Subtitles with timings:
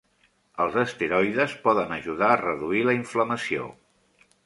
[0.63, 3.73] Els esteroides poden ajudar a reduir la inflamació.